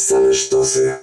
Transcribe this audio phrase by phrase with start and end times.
[0.00, 0.98] Same sztosy.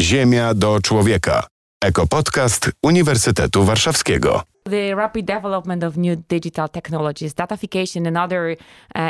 [0.00, 1.46] Ziemia do człowieka.
[1.84, 4.42] Ekopodcast Uniwersytetu Warszawskiego.
[4.64, 8.56] The rapid development of new digital technologies, datafication, and other uh,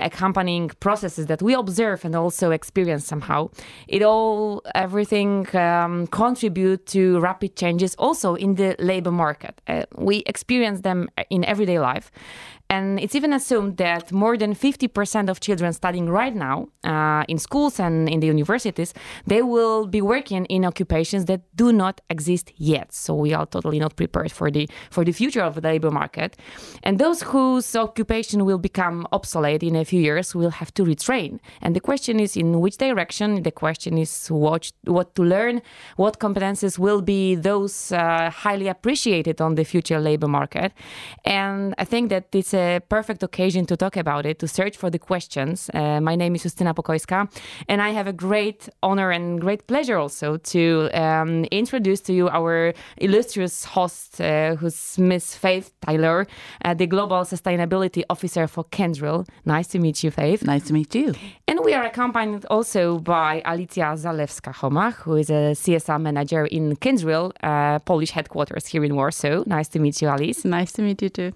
[0.06, 3.50] accompanying processes that we observe and also experience somehow,
[3.88, 9.60] it all, everything um, contribute to rapid changes also in the labor market.
[9.68, 12.10] Uh, we experience them in everyday life.
[12.72, 17.36] And it's even assumed that more than 50% of children studying right now uh, in
[17.38, 18.94] schools and in the universities,
[19.26, 22.94] they will be working in occupations that do not exist yet.
[22.94, 26.30] So we are totally not prepared for the for the future of the labor market.
[26.82, 31.40] And those whose occupation will become obsolete in a few years will have to retrain.
[31.60, 33.42] And the question is in which direction?
[33.42, 35.60] The question is what what to learn,
[35.96, 40.72] what competences will be those uh, highly appreciated on the future labor market.
[41.24, 44.90] And I think that it's a perfect occasion to talk about it, to search for
[44.90, 45.70] the questions.
[45.74, 47.30] Uh, my name is Justyna Pokojska,
[47.68, 52.28] and I have a great honor and great pleasure also to um, introduce to you
[52.28, 56.26] our illustrious host, uh, who's Miss Faith Taylor,
[56.64, 59.26] uh, the Global Sustainability Officer for Kyndryl.
[59.44, 60.42] Nice to meet you, Faith.
[60.44, 61.14] Nice to meet you.
[61.48, 67.32] And we are accompanied also by Alicja Zalewska-Homach, who is a CSR manager in Kyndryl,
[67.42, 69.44] uh, Polish headquarters here in Warsaw.
[69.46, 70.44] Nice to meet you, Alice.
[70.44, 71.32] Nice to meet you too.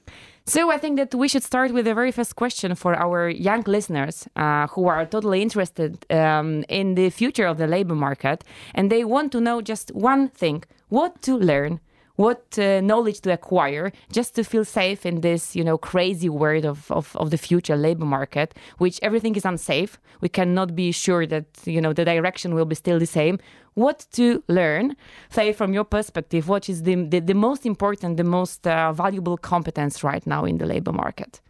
[0.48, 3.62] So I think that we should start with the very first question for our young
[3.66, 8.88] listeners uh, who are totally interested um, in the future of the labor market, and
[8.88, 11.80] they want to know just one thing: what to learn,
[12.16, 16.64] what uh, knowledge to acquire, just to feel safe in this, you know, crazy world
[16.64, 19.98] of, of, of the future labor market, which everything is unsafe.
[20.20, 23.38] We cannot be sure that you know the direction will be still the same
[23.76, 24.96] what to learn.
[25.30, 29.36] Say, from your perspective, what is the, the, the most important, the most uh, valuable
[29.36, 31.40] competence right now in the labor market?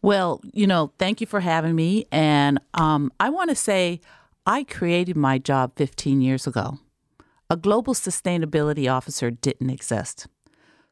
[0.00, 2.06] Well, you know, thank you for having me.
[2.10, 4.00] And um, I want to say
[4.46, 6.78] I created my job 15 years ago.
[7.52, 10.26] A global sustainability officer didn't exist.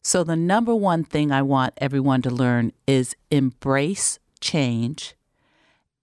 [0.03, 5.15] So, the number one thing I want everyone to learn is embrace change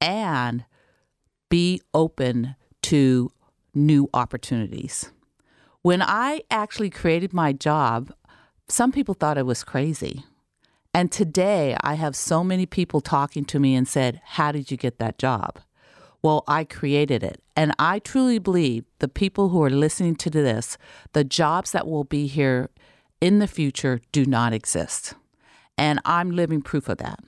[0.02, 0.66] and
[1.48, 3.30] be open to
[3.76, 5.12] new opportunities.
[5.84, 8.12] When I actually created my job,
[8.68, 10.24] some people thought I was crazy.
[10.92, 14.78] And today I have so many people talking to me and said, How did you
[14.78, 15.60] get that job?
[16.24, 17.44] Well, I created it.
[17.58, 20.78] And I truly believe the people who are listening to this,
[21.14, 22.70] the jobs that will be here
[23.20, 25.16] in the future do not exist.
[25.76, 27.20] And I'm living proof of that.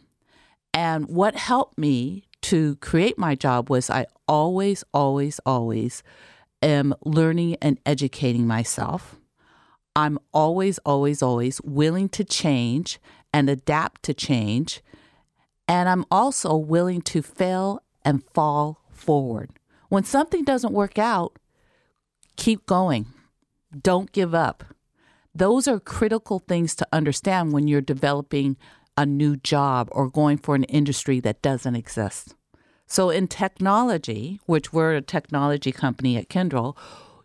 [0.72, 6.04] And what helped me to create my job was I always, always, always
[6.62, 9.16] am learning and educating myself.
[9.96, 13.00] I'm always, always, always willing to change
[13.34, 14.82] and adapt to change.
[15.68, 19.59] And I'm also willing to fail and fall forward.
[19.90, 21.38] When something doesn't work out,
[22.36, 23.08] keep going.
[23.82, 24.64] Don't give up.
[25.36, 28.58] Those are critical things to understand when you're developing
[28.98, 32.36] a new job or going for an industry that doesn't exist.
[32.88, 36.76] So in technology, which we're a technology company at Kyndryl,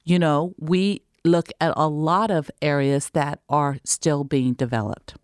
[0.05, 5.15] you know, we look at a lot of areas that are still being developed.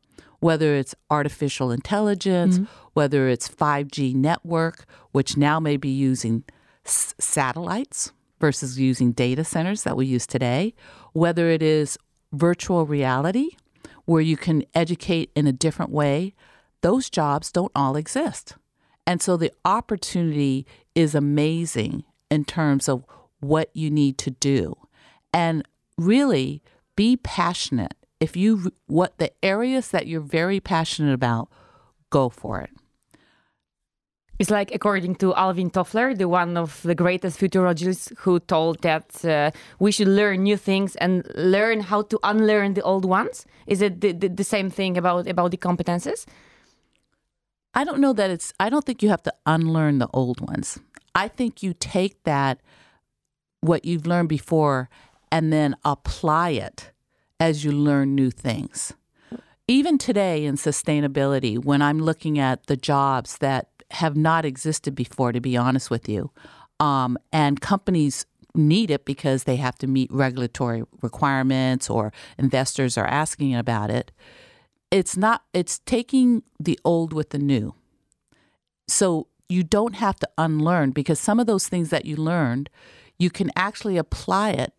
[0.40, 2.72] Whether it's artificial intelligence, mm-hmm.
[2.94, 6.44] whether it's 5G network, which now may be using
[6.90, 10.74] satellites versus using data centers that we use today,
[11.12, 11.98] whether it is
[12.32, 13.50] virtual reality,
[14.04, 16.34] where you can educate in a different way,
[16.80, 18.54] those jobs don't all exist.
[19.06, 23.04] And so the opportunity is amazing in terms of
[23.40, 24.76] what you need to do.
[25.32, 26.62] And really
[26.96, 27.94] be passionate.
[28.18, 31.48] If you what the areas that you're very passionate about,
[32.10, 32.70] go for it.
[34.40, 39.22] It's like according to Alvin Toffler, the one of the greatest futurologists, who told that
[39.22, 43.44] uh, we should learn new things and learn how to unlearn the old ones.
[43.66, 46.24] Is it the, the, the same thing about about the competences?
[47.74, 50.78] I don't know that it's, I don't think you have to unlearn the old ones.
[51.14, 52.62] I think you take that,
[53.60, 54.88] what you've learned before,
[55.30, 56.92] and then apply it
[57.38, 58.94] as you learn new things.
[59.68, 65.32] Even today in sustainability, when I'm looking at the jobs that have not existed before,
[65.32, 66.30] to be honest with you,
[66.78, 73.06] um, and companies need it because they have to meet regulatory requirements or investors are
[73.06, 74.10] asking about it.
[74.90, 77.74] It's not it's taking the old with the new.
[78.88, 82.70] So you don't have to unlearn because some of those things that you learned
[83.18, 84.72] you can actually apply it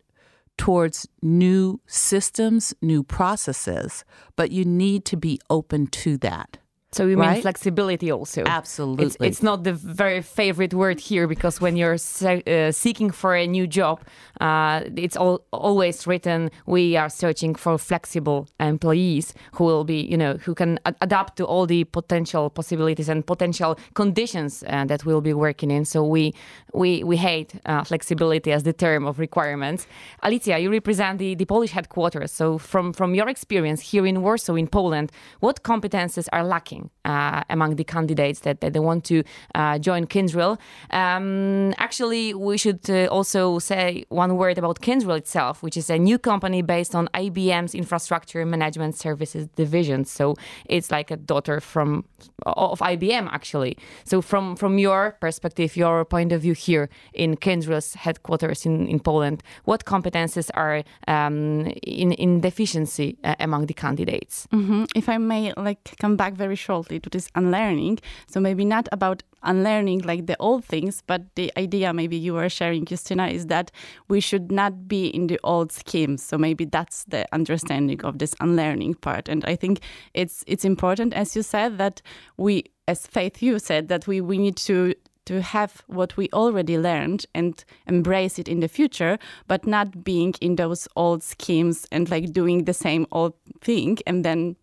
[0.58, 4.04] towards new systems new processes
[4.36, 6.58] but you need to be open to that
[6.92, 8.44] So you mean flexibility also?
[8.44, 9.06] Absolutely.
[9.06, 13.34] It's, it's not the very favorite word here because when you're se- uh, seeking for
[13.34, 14.02] a new job,
[14.42, 20.18] uh, it's all, always written we are searching for flexible employees who will be, you
[20.18, 25.22] know, who can adapt to all the potential possibilities and potential conditions uh, that we'll
[25.22, 25.86] be working in.
[25.86, 26.34] So we
[26.74, 29.86] we we hate uh, flexibility as the term of requirements.
[30.22, 32.32] Alicia, you represent the, the Polish headquarters.
[32.32, 35.10] So from from your experience here in Warsaw, in Poland,
[35.40, 39.22] what competences are lacking uh, among the candidates that, that they want to
[39.54, 40.58] uh, join Kyndryl?
[40.90, 45.98] Um, actually, we should uh, also say one word about Kyndryl itself, which is a
[45.98, 50.04] new company based on IBM's infrastructure management services division.
[50.04, 50.36] So
[50.66, 52.04] it's like a daughter from
[52.46, 53.76] of IBM actually.
[54.04, 59.00] So from from your perspective, your point of view here in Kyndryl's headquarters in, in
[59.00, 64.46] Poland, what competences are um, in in deficiency uh, among the candidates?
[64.50, 67.98] hmm If I may, like, come back very to this unlearning.
[68.26, 72.48] So maybe not about unlearning like the old things, but the idea maybe you were
[72.48, 73.70] sharing, Justyna, is that
[74.08, 76.22] we should not be in the old schemes.
[76.22, 79.28] So maybe that's the understanding of this unlearning part.
[79.28, 79.80] And I think
[80.14, 82.00] it's it's important, as you said, that
[82.36, 86.78] we, as Faith, you said that we we need to to have what we already
[86.78, 92.10] learned and embrace it in the future, but not being in those old schemes and
[92.10, 94.56] like doing the same old thing and then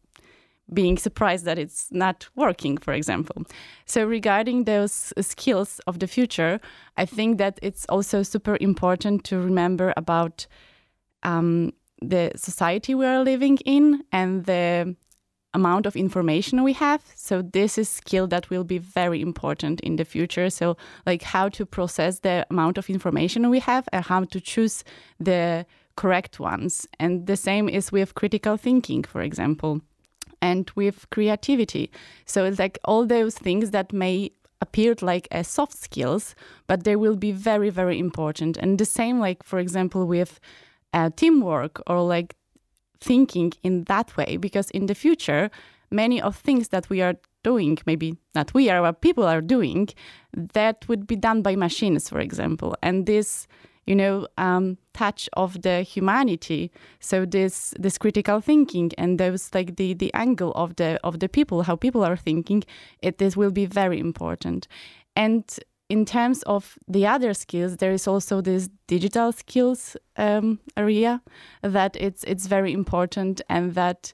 [0.73, 3.43] being surprised that it's not working, for example.
[3.85, 6.59] So, regarding those skills of the future,
[6.97, 10.47] I think that it's also super important to remember about
[11.23, 14.95] um, the society we are living in and the
[15.53, 17.03] amount of information we have.
[17.15, 20.49] So this is skill that will be very important in the future.
[20.49, 24.83] So like how to process the amount of information we have and how to choose
[25.19, 26.87] the correct ones.
[26.99, 29.81] And the same is with critical thinking, for example,
[30.41, 31.91] and with creativity.
[32.25, 34.31] So it's like all those things that may
[34.61, 36.35] appear like as soft skills,
[36.67, 38.57] but they will be very, very important.
[38.57, 40.39] And the same, like for example, with
[40.93, 42.35] uh, teamwork or like
[42.99, 45.49] thinking in that way because in the future
[45.91, 49.87] many of things that we are doing maybe not we are but people are doing
[50.33, 53.47] that would be done by machines for example and this
[53.89, 59.75] you know um, touch of the humanity so this this critical thinking and those like
[59.77, 62.63] the the angle of the of the people how people are thinking
[63.01, 64.67] it this will be very important
[65.15, 65.59] and
[65.89, 71.19] in terms of the other skills, there is also this digital skills um, area
[71.63, 74.13] that it's it's very important, and that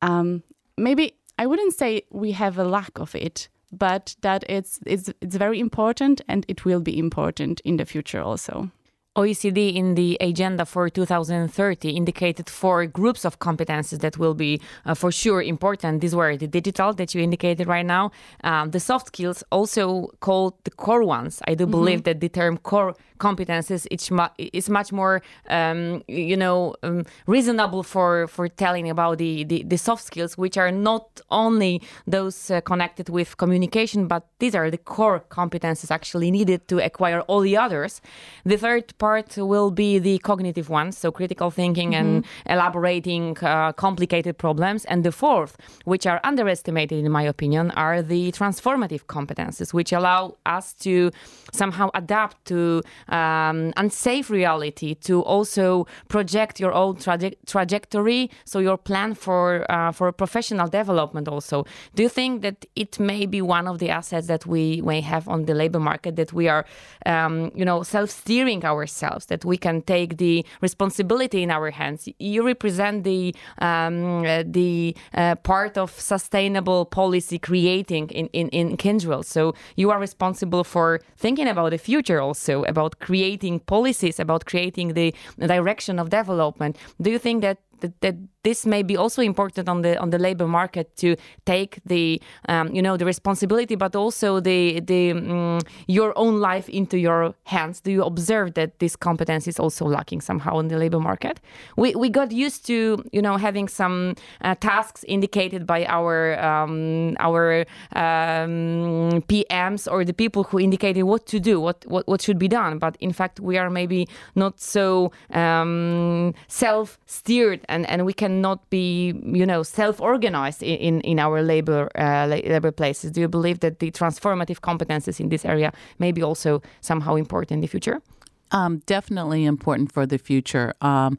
[0.00, 0.44] um,
[0.76, 5.36] maybe I wouldn't say we have a lack of it, but that it's it's it's
[5.36, 8.70] very important, and it will be important in the future also.
[9.16, 14.94] OECD in the agenda for 2030 indicated four groups of competences that will be uh,
[14.94, 16.00] for sure important.
[16.00, 18.12] These were the digital that you indicated right now,
[18.44, 21.42] um, the soft skills, also called the core ones.
[21.48, 26.36] I do believe that the term core competences it's mu- is much more, um, you
[26.36, 31.20] know, um, reasonable for for telling about the, the the soft skills, which are not
[31.32, 36.78] only those uh, connected with communication, but these are the core competences actually needed to
[36.78, 38.00] acquire all the others.
[38.44, 39.07] The third part
[39.52, 44.84] will be the cognitive ones, so critical thinking and elaborating uh, complicated problems.
[44.86, 50.36] And the fourth, which are underestimated in my opinion, are the transformative competences, which allow
[50.56, 51.10] us to
[51.52, 58.76] somehow adapt to um, unsafe reality, to also project your own traje- trajectory, so your
[58.76, 61.28] plan for uh, for professional development.
[61.28, 65.00] Also, do you think that it may be one of the assets that we may
[65.00, 66.64] have on the labor market that we are,
[67.06, 72.08] um, you know, self-steering ourselves, that we can take the responsibility in our hands?
[72.18, 78.76] You represent the um, uh, the uh, part of sustainable policy creating in in in
[78.76, 84.44] Kyndryl, so you are responsible for thinking about the future, also about creating policies, about
[84.44, 86.76] creating the direction of development.
[87.00, 90.18] Do you think that that, that this may be also important on the on the
[90.18, 95.58] labor market to take the um, you know the responsibility, but also the the um,
[95.86, 97.80] your own life into your hands.
[97.80, 101.40] Do you observe that this competence is also lacking somehow in the labor market?
[101.76, 107.16] We we got used to you know having some uh, tasks indicated by our um,
[107.18, 107.66] our
[107.96, 112.48] um, PMs or the people who indicated what to do, what what, what should be
[112.48, 112.78] done.
[112.78, 119.14] But in fact, we are maybe not so um, self-steered and, and we cannot be,
[119.24, 123.10] you know, self-organized in, in, our labor uh, labor places.
[123.10, 127.52] Do you believe that the transformative competences in this area may be also somehow important
[127.52, 128.02] in the future?
[128.50, 130.74] Um, definitely important for the future.
[130.82, 131.18] Um,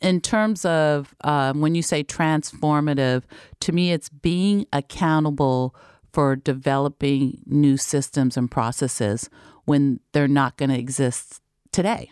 [0.00, 3.22] in terms of um, when you say transformative,
[3.60, 5.74] to me, it's being accountable
[6.12, 9.28] for developing new systems and processes
[9.64, 11.40] when they're not going to exist
[11.72, 12.10] today.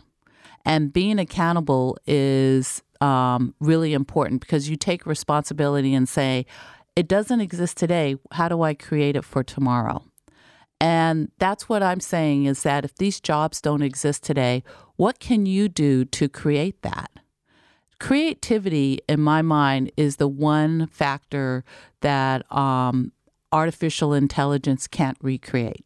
[0.65, 6.47] And being accountable is um, really important because you take responsibility and say,
[6.95, 8.17] it doesn't exist today.
[8.33, 10.03] How do I create it for tomorrow?
[10.81, 14.63] And that's what I'm saying is that if these jobs don't exist today,
[14.97, 17.11] what can you do to create that?
[17.99, 21.65] Creativity, in my mind, is the one factor
[22.03, 23.13] that um,
[23.53, 25.85] artificial intelligence can't recreate.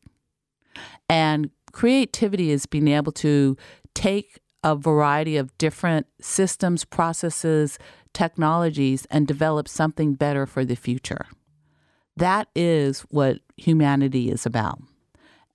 [1.08, 3.56] And creativity is being able to
[3.94, 7.78] take a variety of different systems, processes,
[8.12, 11.26] technologies, and develop something better for the future.
[12.16, 14.80] That is what humanity is about.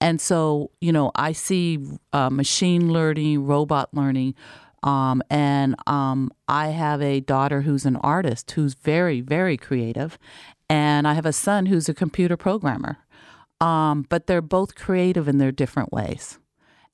[0.02, 1.80] And so, you know, I see
[2.12, 4.36] uh, machine learning, robot learning,
[4.84, 10.20] um, and um, I have a daughter who's an artist who's very, very creative,
[10.70, 12.98] and I have a son who's a computer programmer.
[13.62, 16.40] Um, but they're both creative in their different ways.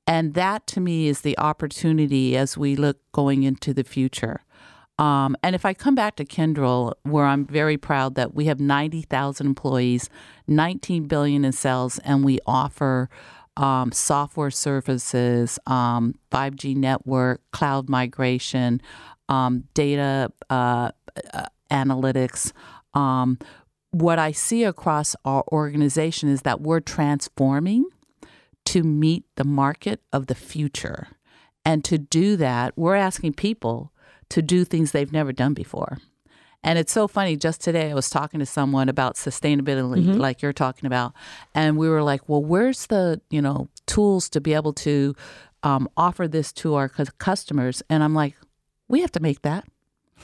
[0.07, 4.41] And that to me is the opportunity as we look going into the future.
[4.97, 8.59] Um, and if I come back to Kyndryl, where I'm very proud that we have
[8.59, 10.09] 90,000 employees,
[10.47, 13.09] 19 billion in sales, and we offer
[13.57, 18.81] um, software services, um, 5G network, cloud migration,
[19.29, 20.91] um, data uh,
[21.33, 22.51] uh, analytics.
[22.93, 23.39] Um,
[23.91, 27.85] what I see across our organization is that we're transforming
[28.65, 31.07] to meet the market of the future.
[31.65, 33.91] And to do that, we're asking people
[34.29, 35.99] to do things they've never done before.
[36.63, 37.35] And it's so funny.
[37.35, 40.19] Just today, I was talking to someone about sustainability, mm-hmm.
[40.19, 41.13] like you're talking about,
[41.55, 45.15] and we were like, "Well, where's the you know tools to be able to
[45.63, 48.35] um, offer this to our customers?" And I'm like,
[48.87, 49.65] "We have to make that.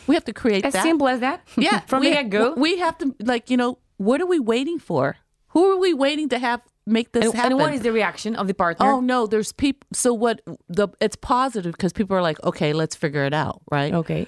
[0.06, 0.84] We have to create as that.
[0.84, 1.42] simple as that.
[1.58, 2.54] Yeah, from we, the get go.
[2.54, 5.18] We have to like you know what are we waiting for?
[5.50, 7.52] Who are we waiting to have make this and, happen.
[7.54, 8.86] And what is the reaction of the partner?
[8.86, 9.88] Oh no, there's people.
[9.94, 10.42] So what?
[10.70, 13.94] The it's positive because people are like, okay, let's figure it out, right?
[13.94, 14.28] Okay.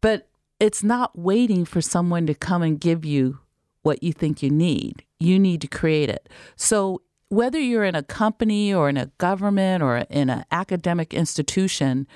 [0.00, 0.28] But
[0.58, 3.38] it's not waiting for someone to come and give you
[3.82, 5.04] what you think you need.
[5.18, 6.28] You need to create it.
[6.56, 12.06] So whether you're in a company or in a government or in an academic institution,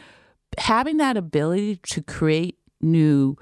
[0.59, 3.37] having that ability to create new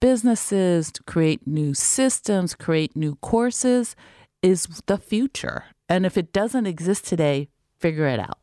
[0.00, 3.94] businesses, to create new systems, create new courses
[4.42, 5.64] is the future.
[5.92, 8.38] And if it doesn't exist today, figure it out.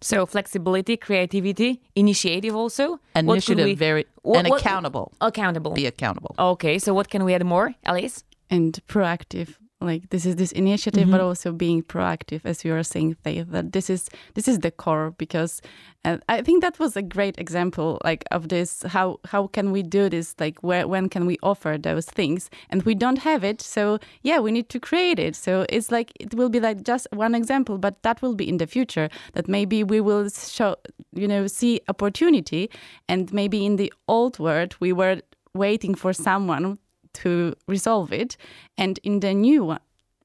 [0.00, 3.00] So flexibility, creativity, initiative also.
[3.16, 5.12] Initiative, we, very what, and accountable.
[5.20, 5.72] accountable.
[5.72, 6.34] Be accountable.
[6.38, 8.22] Okay, so what can we add more, Alice?
[8.48, 11.12] And proactive like this is this initiative mm-hmm.
[11.12, 14.70] but also being proactive as you are saying Faith, that this is this is the
[14.70, 15.62] core because
[16.04, 19.82] uh, i think that was a great example like of this how how can we
[19.82, 20.34] do this?
[20.38, 22.50] Like where when can we offer those things?
[22.70, 25.36] And we don't have it so yeah we need to create it.
[25.36, 28.58] So it's like it will be like just one example but that will be in
[28.58, 30.76] the future that maybe we will show
[31.14, 32.70] you know see opportunity
[33.08, 35.20] and maybe in the old world we were
[35.54, 36.78] waiting for someone
[37.14, 38.36] to resolve it.
[38.76, 39.76] And in the new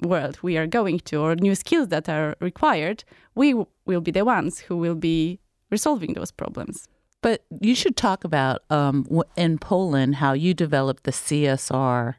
[0.02, 3.04] world we are going to, or new skills that are required,
[3.36, 3.54] we
[3.86, 6.88] will be the ones who will be resolving those problems.
[7.22, 9.06] But you should talk about um,
[9.36, 12.16] in Poland how you developed the CSR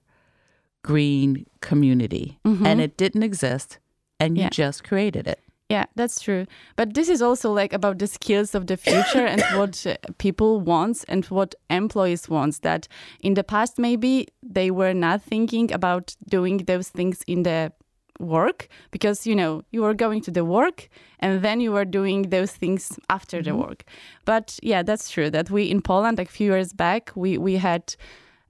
[0.82, 2.66] green community, mm-hmm.
[2.66, 3.78] and it didn't exist,
[4.18, 4.50] and you yeah.
[4.50, 5.40] just created it.
[5.70, 6.46] Yeah, that's true.
[6.74, 9.86] But this is also like about the skills of the future and what
[10.18, 12.60] people want and what employees want.
[12.62, 12.88] That
[13.20, 17.72] in the past maybe they were not thinking about doing those things in the
[18.18, 20.88] work because you know you were going to the work
[21.20, 23.50] and then you were doing those things after mm-hmm.
[23.50, 23.84] the work.
[24.24, 25.30] But yeah, that's true.
[25.30, 27.94] That we in Poland, like a few years back, we we had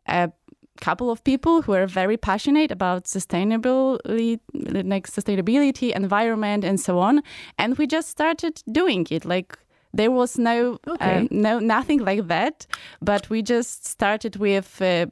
[0.07, 0.33] a
[0.81, 7.23] couple of people who are very passionate about sustainability, like sustainability, environment, and so on.
[7.59, 9.25] And we just started doing it.
[9.25, 9.59] Like
[9.93, 11.19] there was no, okay.
[11.19, 12.67] um, no, nothing like that.
[13.01, 15.07] But we just started with uh,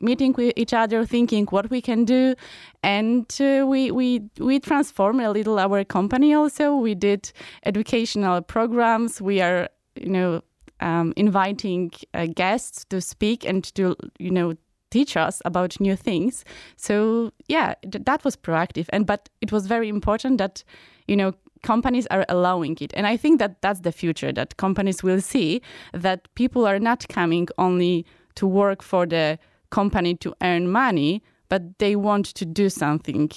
[0.00, 2.34] meeting with each other, thinking what we can do,
[2.82, 6.34] and uh, we we we transformed a little our company.
[6.34, 7.32] Also, we did
[7.64, 9.20] educational programs.
[9.20, 10.42] We are, you know.
[10.80, 14.54] Um, inviting uh, guests to speak and to you know
[14.94, 16.44] teach us about new things.
[16.76, 20.64] So yeah, th- that was proactive, and but it was very important that
[21.08, 21.32] you know
[21.62, 24.32] companies are allowing it, and I think that that's the future.
[24.32, 25.60] That companies will see
[25.92, 29.38] that people are not coming only to work for the
[29.70, 33.30] company to earn money, but they want to do something,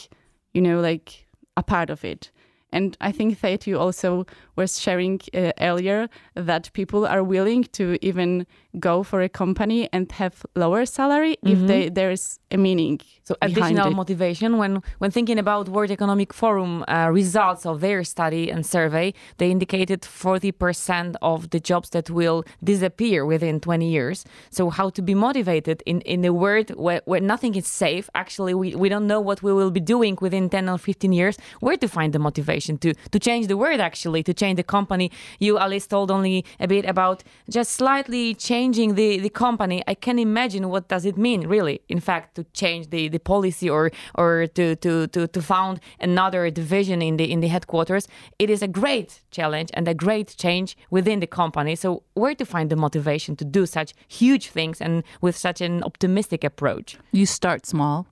[0.54, 2.32] you know, like a part of it.
[2.72, 7.98] And I think that you also were sharing uh, earlier that people are willing to
[8.02, 8.46] even
[8.78, 13.00] go for a company and have lower salary if they, there is a meaning.
[13.24, 13.96] So additional it.
[13.96, 19.14] motivation when when thinking about World Economic Forum uh, results of their study and survey,
[19.38, 24.24] they indicated 40% of the jobs that will disappear within 20 years.
[24.50, 28.10] So how to be motivated in in a world where, where nothing is safe?
[28.16, 31.38] Actually, we, we don't know what we will be doing within 10 or 15 years.
[31.60, 33.82] Where to find the motivation to to change the world?
[33.82, 35.12] Actually, to change the company.
[35.40, 38.36] You Alice told only a bit about just slightly
[38.68, 39.82] changing the the company.
[39.88, 41.80] I can imagine what does it mean really.
[41.88, 46.52] In fact, to change the the policy or or to to to to found another
[46.52, 48.08] division in the in the headquarters.
[48.40, 51.76] It is a great challenge and a great change within the company.
[51.76, 55.84] So where to find the motivation to do such huge things and with such an
[55.84, 56.98] optimistic approach?
[57.12, 58.06] You start small.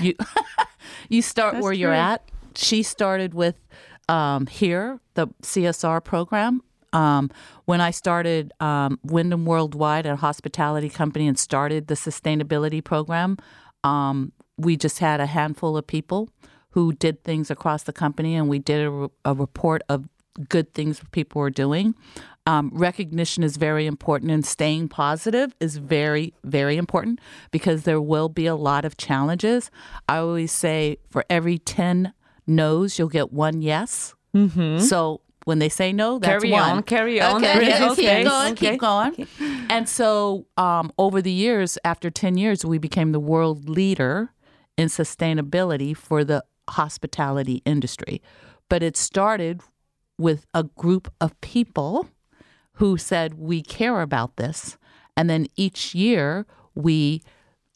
[0.00, 0.14] You
[1.08, 2.20] you start That's where you're at.
[2.54, 3.56] She started with
[4.08, 6.62] um, here the CSR program.
[6.92, 7.30] Um,
[7.64, 13.38] when I started um, Wyndham Worldwide, a hospitality company, and started the sustainability program,
[13.84, 16.28] um, we just had a handful of people
[16.70, 20.08] who did things across the company, and we did a, a report of
[20.48, 21.94] good things people were doing.
[22.46, 27.20] Um, recognition is very important, and staying positive is very, very important
[27.50, 29.70] because there will be a lot of challenges.
[30.08, 32.12] I always say for every 10
[32.46, 34.14] no's, you'll get one yes.
[34.34, 34.78] Mm-hmm.
[34.78, 36.70] So when they say no, that's Carry one.
[36.70, 37.44] on, carry on.
[37.44, 38.70] Okay, Yeah, okay, keep going, okay.
[38.70, 39.26] keep going.
[39.70, 44.32] And so um, over the years, after 10 years, we became the world leader
[44.76, 48.22] in sustainability for the hospitality industry.
[48.68, 49.60] But it started
[50.18, 52.08] with a group of people
[52.74, 54.76] who said, We care about this.
[55.16, 57.22] And then each year we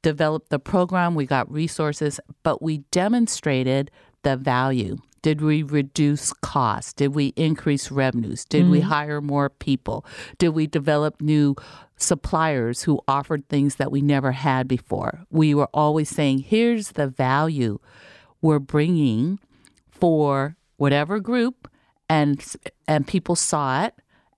[0.02, 3.90] developed the program, we got resources, but we demonstrated
[4.22, 4.96] the value.
[5.26, 6.92] Did we reduce costs?
[6.92, 8.44] Did we increase revenues?
[8.44, 8.90] Did we mm-hmm.
[8.90, 10.06] hire more people?
[10.38, 11.56] Did we develop new
[11.96, 15.24] suppliers who offered things that we never had before?
[15.28, 17.80] We were always saying, here's the value
[18.40, 19.40] we're bringing
[19.90, 21.68] for whatever group
[22.08, 22.40] and
[22.86, 23.94] and people saw it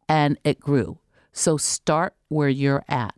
[0.08, 1.00] and it grew.
[1.34, 3.14] So start where you're at.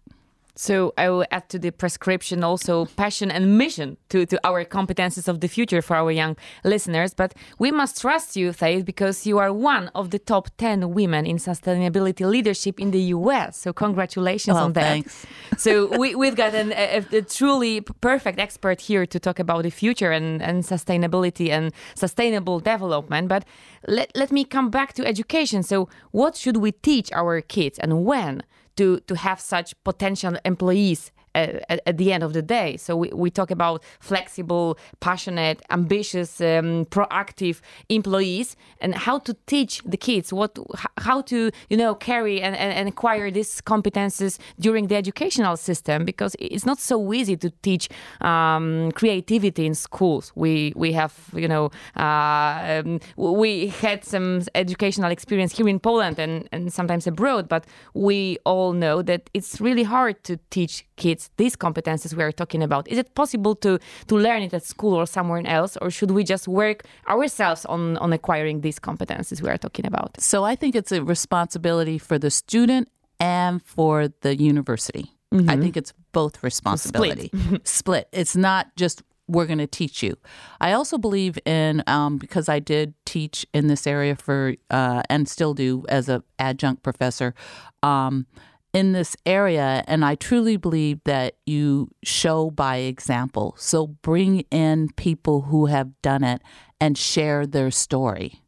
[0.55, 5.29] So I will add to the prescription also passion and mission to, to our competences
[5.29, 7.15] of the future for our young listeners.
[7.15, 11.27] But we must trust you, Faith, because you are one of the top 10 women
[11.27, 13.57] in sustainability leadership in the US.
[13.57, 14.83] So congratulations Oh, on that.
[14.83, 15.27] thanks.
[15.57, 19.71] so we, we've got an, a, a truly perfect expert here to talk about the
[19.71, 23.29] future and, and sustainability and sustainable development.
[23.29, 23.45] But
[23.87, 25.63] let, let me come back to education.
[25.63, 28.43] So what should we teach our kids and when?
[28.81, 32.77] To to have such potential employees at, at the end of the day.
[32.77, 39.83] So we, we talk about flexible, passionate, ambitious, um, proactive employees, and how to teach
[39.85, 40.59] the kids what
[40.99, 46.35] how to you know carry and, and, acquire these competences during the educational system because
[46.39, 47.89] it's not so easy to teach
[48.21, 50.33] um, creativity in schools.
[50.35, 56.19] We we have you know uh, um, we had some educational experience here in Poland
[56.19, 61.20] and, and sometimes abroad, but we all know that it's really hard to teach kids
[61.37, 62.89] these competences we are talking about.
[62.89, 66.25] Is it possible to to learn it at school or somewhere else, or should we
[66.25, 70.21] just work ourselves on on acquiring these competences we are talking about?
[70.21, 75.13] So I think it's a responsibility for the student and for the university.
[75.33, 77.31] I think it's both responsibility.
[77.33, 77.67] Split.
[77.79, 78.09] Split.
[78.11, 80.17] It's not just we're going to teach you.
[80.61, 85.29] I also believe in um, because I did teach in this area for uh, and
[85.29, 87.35] still do as a adjunct professor.
[87.83, 88.27] Um,
[88.73, 93.55] in this area, and I truly believe that you show by example.
[93.59, 96.43] So bring in people who have done it
[96.81, 98.43] and share their story.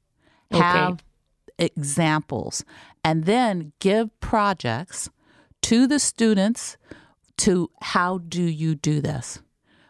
[0.52, 1.02] Have
[1.58, 2.64] examples.
[3.02, 5.10] And then give projects
[5.62, 6.76] to the students
[7.38, 9.40] to how do you do this?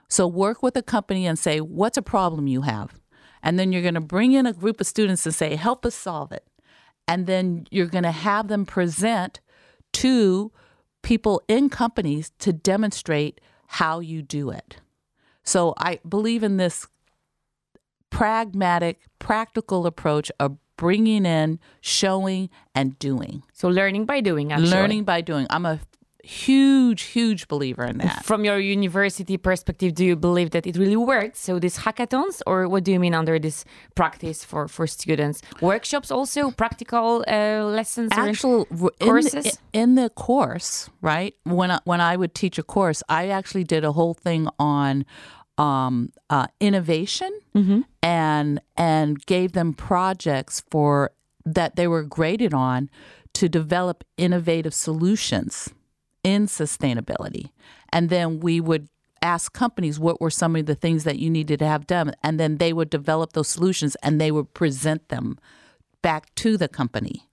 [0.09, 2.95] So work with a company and say what's a problem you have?
[3.42, 5.95] And then you're going to bring in a group of students and say help us
[5.95, 6.47] solve it.
[7.09, 9.40] And then you're going to have them present
[9.92, 10.52] to
[11.02, 14.76] people in companies to demonstrate how you do it.
[15.44, 16.87] So i believe in this
[18.11, 23.42] pragmatic practical approach of bringing in showing and doing.
[23.52, 24.70] So learning by doing, actually.
[24.70, 25.46] learning by doing.
[25.50, 25.81] I'm a
[26.22, 30.96] huge huge believer in that From your university perspective, do you believe that it really
[30.96, 31.40] works?
[31.40, 35.42] So these hackathons, or what do you mean under this practice for for students?
[35.61, 39.44] Workshops also, practical uh, lessons, actual in courses?
[39.44, 43.64] the, in the course right when I, when I would teach a course I actually
[43.64, 45.04] did a whole thing on
[45.58, 47.30] um, uh, innovation
[48.02, 51.11] and and gave them projects for
[51.44, 52.88] that they were graded on
[53.35, 55.72] to develop innovative solutions
[56.24, 57.50] in sustainability.
[57.92, 58.88] And then we would
[59.20, 62.14] ask companies what were some of the things that you needed to have done.
[62.22, 65.38] And then they would develop those solutions and they would present them
[66.02, 67.28] back to the company.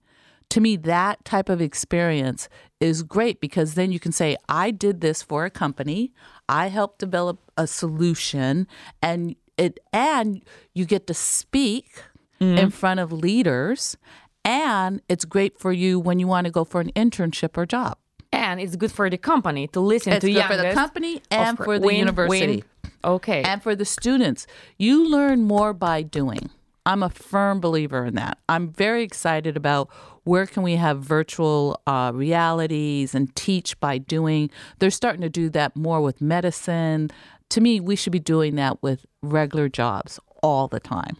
[0.49, 2.49] To me, that type of experience
[2.79, 6.11] is great because then you can say, I did this for a company,
[6.47, 8.67] I helped develop a solution,
[9.01, 10.41] and it and
[10.73, 12.01] you get to speak
[12.41, 12.57] mm-hmm.
[12.57, 13.97] in front of leaders
[14.45, 17.97] and it's great for you when you want to go for an internship or job.
[18.31, 21.57] And it's good for the company to listen It's to good for the company and
[21.57, 22.63] for the Win, university.
[22.83, 22.91] win.
[23.03, 23.41] Okay.
[23.43, 24.45] And for the students,
[24.77, 26.49] you learn more by doing.
[26.85, 28.37] I'm a firm believer in that.
[28.47, 29.89] I'm very excited about
[30.23, 34.49] where can we have virtual uh, realities and teach by doing.
[34.79, 37.09] They're starting to do that more with medicine.
[37.49, 41.17] To me, we should be doing that with regular jobs all the time.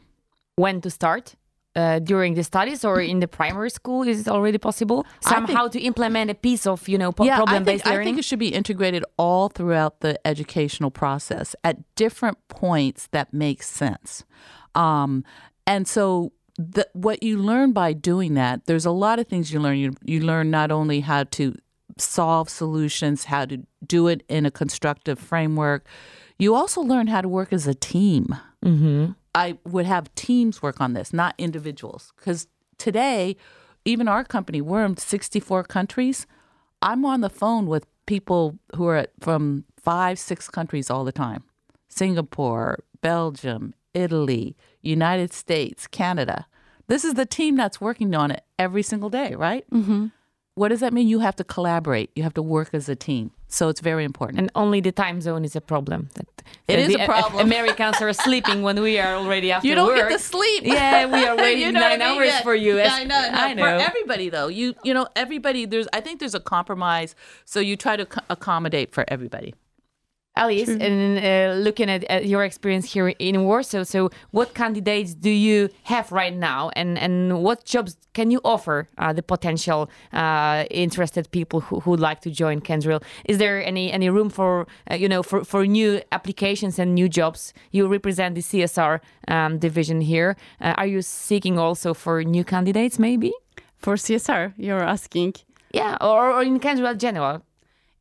[0.56, 1.36] when to start?
[1.80, 5.48] Uh, during the studies or in the primary school is it already possible I think-
[5.48, 8.20] somehow to implement a piece of you know po- I problem-based think, I learning think
[8.20, 14.26] it should be integrated all throughout the educational process at different points that make sense.
[14.76, 15.24] Um,
[15.65, 16.32] and so,
[16.76, 19.78] the, what you learn by doing that, there's a lot of things you learn.
[19.78, 21.56] You, you learn not only how to
[21.98, 25.86] solve solutions, how to do it in a constructive framework,
[26.38, 28.36] you also learn how to work as a team.
[28.65, 29.12] mm-hmm.
[29.36, 32.13] I would have teams work on this, not individuals.
[32.18, 33.36] Because today,
[33.86, 36.26] even our company, we're in 64 countries.
[36.82, 41.44] I'm on the phone with people who are from five, six countries all the time
[41.89, 46.48] Singapore, Belgium, Italy, United States, Canada.
[46.88, 49.63] This is the team that's working on it every single day, right?
[49.70, 50.08] Mm-hmm.
[50.60, 51.08] What does that mean?
[51.08, 53.32] You have to collaborate, you have to work as a team.
[53.48, 54.39] So it's very important.
[54.39, 57.39] and only the time zone is a problem that It that is the a problem.
[57.50, 59.69] Americans are sleeping when we are already after work.
[59.69, 60.10] you don't work.
[60.10, 60.62] get to sleep.
[60.65, 62.17] Yeah, we are waiting You know nine I mean?
[62.17, 62.41] hours Yeah.
[62.48, 62.74] for you.
[62.78, 63.22] Yeah, I know.
[63.32, 63.63] no, I know.
[63.63, 65.62] For everybody, though, you you know, everybody.
[65.65, 69.54] There's, I think there's a compromise, so you try to co- accommodate for everybody.
[70.39, 75.30] Alice, and uh, looking at, at your experience here in Warsaw, so what candidates do
[75.30, 80.63] you have right now, and and what jobs can you offer uh, the potential uh,
[80.71, 83.04] interested people who who would like to join Kyndryl?
[83.25, 87.10] Is there any any room for uh, you know for for new applications and new
[87.10, 87.54] jobs?
[87.71, 90.38] You represent the CSR um, division here.
[90.62, 93.34] Uh, are you seeking also for new candidates, maybe?
[93.78, 95.34] For CSR, you're asking.
[95.71, 97.43] Yeah, or, or in Kyndryl general.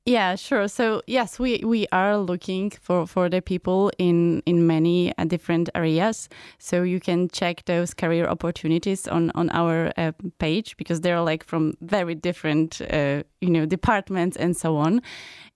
[0.09, 0.69] Yeah, sure.
[0.69, 5.69] So yes, we, we are looking for, for the people in in many uh, different
[5.75, 6.31] areas.
[6.59, 11.45] So you can check those career opportunities on on our uh, page because they're like
[11.45, 15.03] from very different uh, you know departments and so on.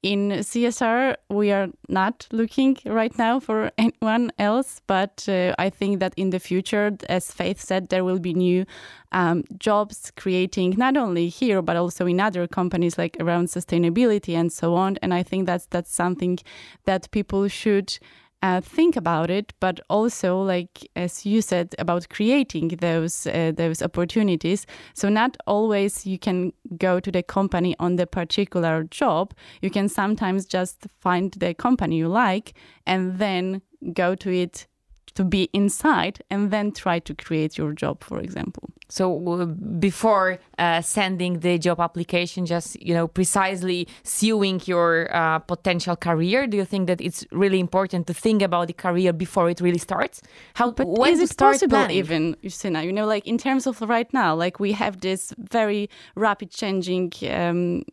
[0.02, 6.00] In CSR, we are not looking right now for anyone else, but uh, I think
[6.00, 8.66] that in the future, as Faith said, there will be new
[9.12, 14.52] um, jobs creating not only here but also in other companies like around sustainability and
[14.52, 14.96] so on.
[15.02, 16.38] And I think that's that's something
[16.84, 17.98] that people should
[18.42, 23.82] uh, think about it, but also like as you said about creating those uh, those
[23.82, 24.66] opportunities.
[24.94, 29.32] So not always you can go to the company on the particular job.
[29.60, 33.62] You can sometimes just find the company you like and then
[33.94, 34.66] go to it
[35.14, 39.46] to be inside and then try to create your job for example So
[39.78, 46.46] before uh, sending the job application, just you know precisely suing your uh, potential career,
[46.46, 49.78] do you think that it's really important to think about the career before it really
[49.78, 50.20] starts?
[50.52, 51.96] How but when is it start possible planning?
[51.96, 55.88] even Justyna, you know like in terms of right now like we have this very
[56.14, 57.84] rapid changing um,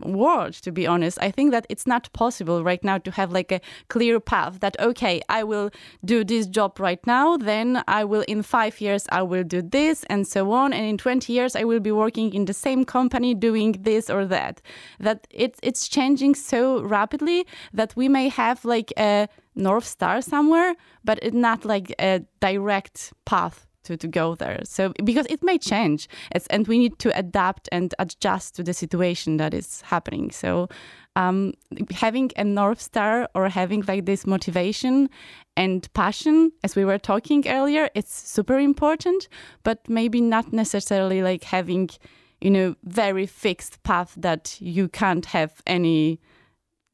[0.00, 1.18] world to be honest.
[1.20, 4.76] I think that it's not possible right now to have like a clear path that
[4.80, 5.70] okay i will
[6.04, 10.04] do this job right now then i will in five years i will do this
[10.04, 13.34] and so on and in 20 years i will be working in the same company
[13.34, 14.60] doing this or that.
[15.00, 20.74] That it's it's changing so rapidly that we may have like a north star somewhere
[21.04, 24.60] but it's not like a direct path to, to go there.
[24.64, 28.72] So because it may change, it's, and we need to adapt and adjust to the
[28.72, 30.30] situation that is happening.
[30.30, 30.68] So
[31.16, 31.54] um,
[31.90, 35.10] having a north star or having like this motivation
[35.56, 39.28] and passion, as we were talking earlier, it's super important.
[39.62, 41.90] But maybe not necessarily like having,
[42.40, 46.20] you know, very fixed path that you can't have any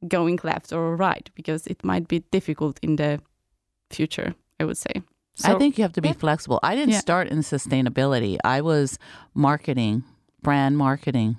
[0.07, 3.21] going left or right because it might be difficult in the
[3.91, 4.35] future.
[4.61, 5.03] I would say.
[5.45, 6.15] I think you have to be yeah.
[6.15, 6.59] flexible.
[6.63, 7.01] I didn't Yeah.
[7.01, 8.39] start in sustainability.
[8.45, 8.99] I was
[9.35, 10.05] marketing,
[10.43, 11.37] brand marketing.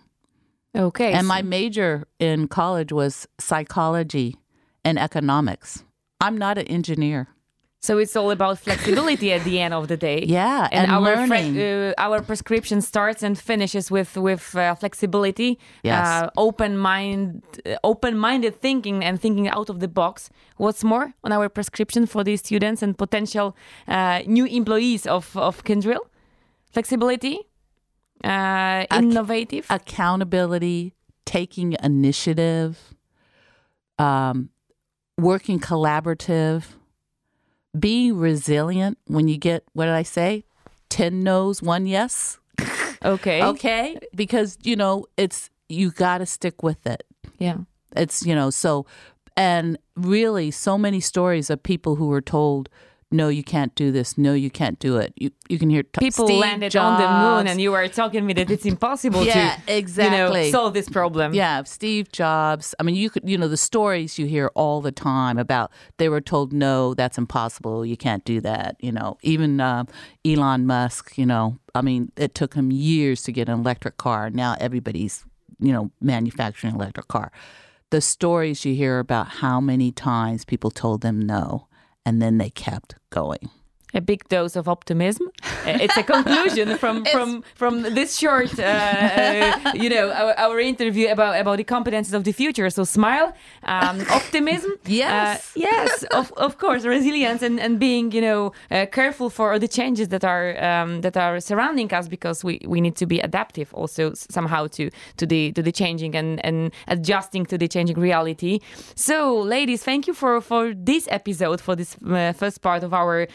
[0.75, 4.37] Okay, And so- my major in college was psychology
[4.85, 5.83] and economics.
[6.21, 7.27] I'm not an engineer.
[7.81, 10.25] So it's all about flexibility at the end of the day.
[10.27, 16.05] Yeah, and our fre- uh, our prescription starts and finishes with with uh, flexibility, Yes.
[16.07, 20.29] uh, open mind, uh, open-minded thinking, and thinking out of the box.
[20.57, 23.55] What's more on our prescription for these students and potential
[23.87, 26.03] uh, new employees of of Kyndryl?
[26.73, 27.37] Flexibility,
[28.25, 29.65] uh, innovative.
[29.69, 30.93] accountability,
[31.25, 32.93] taking initiative,
[33.97, 34.49] um,
[35.17, 36.63] working collaborative,
[37.77, 40.43] being resilient when you get, what did I say?
[40.89, 42.39] 10 no's, one yes.
[43.05, 43.43] okay.
[43.43, 43.99] Okay.
[44.15, 47.03] Because, you know, it's, you got to stick with it.
[47.37, 47.57] Yeah.
[47.95, 48.85] It's, you know, so,
[49.37, 52.69] and really so many stories of people who were told,
[53.11, 54.17] no, you can't do this.
[54.17, 55.13] No, you can't do it.
[55.15, 58.25] You, you can hear t- People Steve landed on the moon, and you were telling
[58.25, 61.33] me that it's impossible Yeah, to, you know, solve this problem.
[61.33, 62.75] Yeah, Steve Jobs.
[62.79, 66.07] I mean, you could, you know, the stories you hear all the time about they
[66.07, 67.83] were told, no, that's impossible.
[67.83, 68.75] You can't do that.
[68.79, 69.85] You know, even uh,
[70.23, 74.29] Elon Musk, you know, I mean, it took him years to get an electric car.
[74.29, 75.25] Now everybody's,
[75.59, 77.31] you know, manufacturing an electric car.
[77.89, 81.68] The stories you hear about how many times people told them no,
[82.05, 83.49] and then they kept going.
[83.93, 85.27] A big dose of optimism.
[85.65, 90.59] Uh, it's a conclusion from from from this short, uh, uh, you know, our, our
[90.59, 92.69] interview about about the competences of the future.
[92.69, 95.11] So smile, um, optimism, Yes.
[95.11, 99.67] uh, yes, of of course, resilience and and being you know uh, careful for the
[99.67, 103.73] changes that are um, that are surrounding us because we we need to be adaptive
[103.73, 108.59] also somehow to to the to the changing and and adjusting to the changing reality.
[108.95, 113.27] So, ladies, thank you for for this episode for this uh, first part of our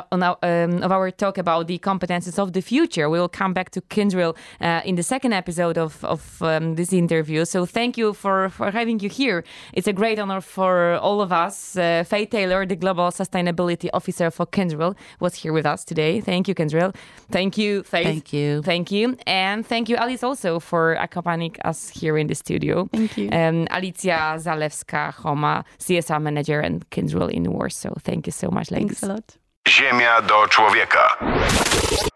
[0.00, 3.08] uh, on our, um, of our talk about the competences of the future.
[3.08, 6.92] We will come back to Kyndryl uh, in the second episode of of um, this
[6.92, 7.44] interview.
[7.44, 9.44] So, thank you for for having you here.
[9.72, 11.76] It's a great honor for all of us.
[11.76, 16.20] Uh, Faith Taylor, the Global Sustainability Officer for Kyndryl, was here with us today.
[16.20, 16.94] Thank you, Kyndryl.
[17.30, 18.06] Thank you, Faith.
[18.06, 18.62] Thank you.
[18.62, 19.16] Thank you.
[19.26, 22.88] And thank you, Alice, also for accompanying us here in the studio.
[22.92, 23.28] Thank you.
[23.32, 27.94] Um, Alicja Zalewska-Homa, CSR Manager and Kyndryl in Warsaw.
[28.00, 29.00] Thank you so much, ladies.
[29.00, 29.39] Thanks a lot.
[29.68, 31.16] Ziemia do człowieka.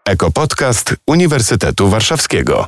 [0.05, 2.67] Ekopodcast Uniwersytetu Warszawskiego.